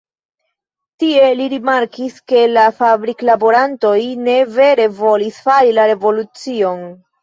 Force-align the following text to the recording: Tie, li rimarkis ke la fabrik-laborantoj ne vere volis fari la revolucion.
Tie, 1.03 1.27
li 1.41 1.45
rimarkis 1.53 2.17
ke 2.33 2.41
la 2.55 2.65
fabrik-laborantoj 2.81 3.95
ne 4.27 4.41
vere 4.59 4.91
volis 5.05 5.43
fari 5.49 5.81
la 5.81 5.91
revolucion. 5.97 6.89